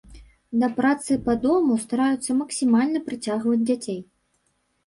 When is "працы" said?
0.79-1.17